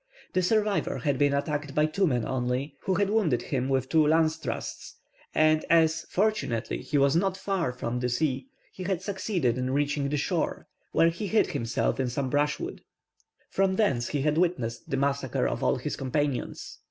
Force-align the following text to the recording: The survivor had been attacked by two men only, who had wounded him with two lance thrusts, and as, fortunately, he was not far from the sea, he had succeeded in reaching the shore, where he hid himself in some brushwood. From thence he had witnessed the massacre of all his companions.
The 0.33 0.41
survivor 0.41 0.97
had 0.97 1.19
been 1.19 1.31
attacked 1.31 1.75
by 1.75 1.85
two 1.85 2.07
men 2.07 2.25
only, 2.25 2.75
who 2.85 2.95
had 2.95 3.11
wounded 3.11 3.43
him 3.43 3.69
with 3.69 3.87
two 3.87 4.07
lance 4.07 4.35
thrusts, 4.37 4.95
and 5.35 5.63
as, 5.69 6.07
fortunately, 6.09 6.81
he 6.81 6.97
was 6.97 7.15
not 7.15 7.37
far 7.37 7.71
from 7.71 7.99
the 7.99 8.09
sea, 8.09 8.47
he 8.73 8.81
had 8.85 9.03
succeeded 9.03 9.59
in 9.59 9.69
reaching 9.73 10.09
the 10.09 10.17
shore, 10.17 10.65
where 10.91 11.09
he 11.09 11.27
hid 11.27 11.51
himself 11.51 11.99
in 11.99 12.09
some 12.09 12.31
brushwood. 12.31 12.81
From 13.51 13.75
thence 13.75 14.07
he 14.07 14.23
had 14.23 14.39
witnessed 14.39 14.89
the 14.89 14.97
massacre 14.97 15.47
of 15.47 15.63
all 15.63 15.75
his 15.75 15.95
companions. 15.95 16.79